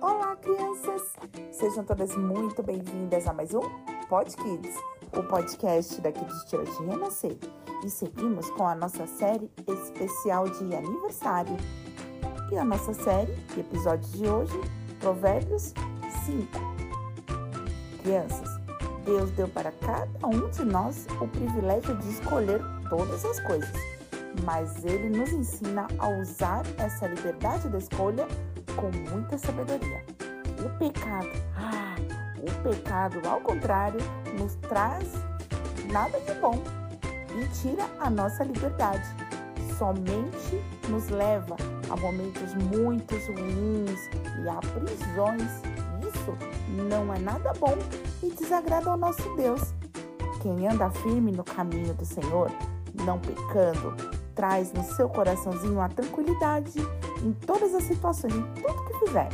Olá, 0.00 0.34
crianças! 0.36 1.12
Sejam 1.52 1.84
todas 1.84 2.16
muito 2.16 2.62
bem-vindas 2.62 3.26
a 3.26 3.34
mais 3.34 3.52
um 3.52 3.60
Pod 4.08 4.34
Kids, 4.34 4.74
o 5.14 5.22
podcast 5.22 6.00
da 6.00 6.10
Kids 6.10 6.48
Church 6.48 6.72
Renascer. 6.84 7.36
E 7.84 7.90
seguimos 7.90 8.48
com 8.52 8.66
a 8.66 8.74
nossa 8.74 9.06
série 9.06 9.50
especial 9.68 10.48
de 10.48 10.74
aniversário. 10.74 11.54
E 12.50 12.56
a 12.56 12.64
nossa 12.64 12.94
série, 12.94 13.32
episódio 13.58 14.08
de 14.12 14.26
hoje, 14.26 14.58
Provérbios 15.00 15.74
5. 16.24 16.48
Crianças, 18.02 18.48
Deus 19.04 19.30
deu 19.32 19.48
para 19.48 19.70
cada 19.70 20.26
um 20.26 20.48
de 20.48 20.64
nós 20.64 21.06
o 21.20 21.28
privilégio 21.28 21.94
de 21.98 22.08
escolher 22.08 22.62
todas 22.88 23.22
as 23.26 23.38
coisas, 23.40 23.76
mas 24.44 24.82
Ele 24.82 25.10
nos 25.10 25.30
ensina 25.30 25.86
a 25.98 26.08
usar 26.08 26.62
essa 26.78 27.06
liberdade 27.06 27.68
da 27.68 27.76
escolha 27.76 28.26
com 28.76 28.90
muita 29.10 29.38
sabedoria. 29.38 30.04
O 30.64 30.68
pecado, 30.78 31.30
ah, 31.56 31.96
o 32.38 32.62
pecado, 32.62 33.20
ao 33.26 33.40
contrário, 33.40 34.00
nos 34.38 34.54
traz 34.56 35.08
nada 35.92 36.20
de 36.20 36.34
bom 36.40 36.62
e 37.38 37.46
tira 37.60 37.86
a 37.98 38.10
nossa 38.10 38.44
liberdade. 38.44 39.04
Somente 39.78 40.62
nos 40.88 41.08
leva 41.08 41.56
a 41.88 41.96
momentos 41.96 42.54
muito 42.54 43.14
ruins 43.14 44.08
e 44.42 44.48
a 44.48 44.56
prisões. 44.56 45.62
Isso 46.02 46.36
não 46.88 47.12
é 47.12 47.18
nada 47.18 47.52
bom 47.54 47.76
e 48.22 48.30
desagrada 48.30 48.90
ao 48.90 48.96
nosso 48.96 49.34
Deus. 49.36 49.74
Quem 50.42 50.68
anda 50.68 50.90
firme 50.90 51.32
no 51.32 51.44
caminho 51.44 51.94
do 51.94 52.04
Senhor, 52.04 52.50
não 53.04 53.18
pecando, 53.18 53.94
traz 54.34 54.72
no 54.72 54.82
seu 54.82 55.08
coraçãozinho 55.08 55.80
a 55.80 55.88
tranquilidade 55.88 56.78
em 57.22 57.32
todas 57.32 57.74
as 57.74 57.84
situações, 57.84 58.34
em 58.34 58.42
tudo 58.54 58.84
que 58.84 59.06
fizer. 59.06 59.28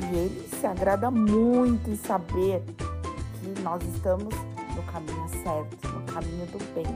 E 0.00 0.16
ele 0.16 0.48
se 0.48 0.66
agrada 0.66 1.10
muito 1.10 1.90
em 1.90 1.96
saber 1.96 2.62
que 3.40 3.60
nós 3.62 3.82
estamos 3.94 4.34
no 4.74 4.82
caminho 4.84 5.28
certo, 5.42 5.88
no 5.88 6.02
caminho 6.12 6.46
do 6.46 6.58
bem. 6.74 6.86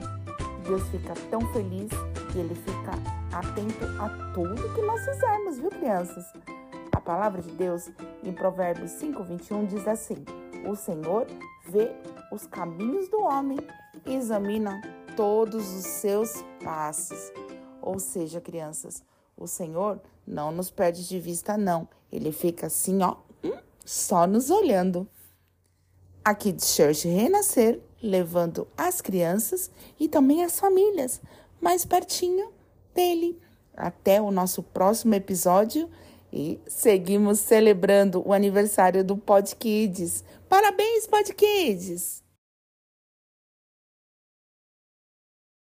Deus 0.65 0.83
fica 0.89 1.15
tão 1.31 1.41
feliz 1.53 1.91
que 2.33 2.39
ele 2.39 2.55
fica 2.55 2.93
atento 3.33 3.85
a 4.01 4.33
tudo 4.35 4.75
que 4.75 4.83
nós 4.83 5.05
fizermos, 5.05 5.59
viu, 5.59 5.71
crianças? 5.71 6.25
A 6.93 7.01
palavra 7.01 7.41
de 7.41 7.51
Deus 7.53 7.91
em 8.25 8.33
Provérbios 8.33 8.91
5, 8.93 9.23
21 9.23 9.67
diz 9.67 9.87
assim: 9.87 10.25
O 10.67 10.75
Senhor 10.75 11.27
vê 11.69 11.91
os 12.33 12.47
caminhos 12.47 13.09
do 13.09 13.23
homem 13.23 13.59
e 14.05 14.15
examina 14.15 14.81
todos 15.19 15.75
os 15.75 15.85
seus 15.85 16.45
passos. 16.63 17.33
Ou 17.83 17.99
seja, 17.99 18.41
crianças, 18.41 19.03
o 19.37 19.49
Senhor 19.49 20.01
não 20.25 20.53
nos 20.53 20.71
perde 20.71 21.09
de 21.09 21.19
vista, 21.19 21.59
não. 21.59 21.89
Ele 22.13 22.31
fica 22.31 22.69
assim, 22.69 23.03
ó, 23.03 23.17
hum, 23.43 23.59
só 23.85 24.29
nos 24.29 24.49
olhando. 24.49 25.09
Aqui 26.25 26.53
de 26.53 26.65
Church 26.65 27.09
Renascer, 27.09 27.81
levando 28.01 28.69
as 28.77 29.01
crianças 29.01 29.73
e 29.99 30.09
também 30.09 30.45
as 30.45 30.61
famílias 30.61 31.21
mais 31.61 31.85
pertinho 31.85 32.53
dele. 32.95 33.41
Até 33.77 34.23
o 34.23 34.31
nosso 34.31 34.63
próximo 34.63 35.17
episódio 35.17 35.91
e 36.33 36.61
seguimos 36.69 37.41
celebrando 37.41 38.23
o 38.25 38.33
aniversário 38.33 39.03
do 39.03 39.17
Pod 39.17 39.57
Kids. 39.57 40.23
Parabéns, 40.49 41.09
Pod 41.09 41.35
Kids! 41.35 42.28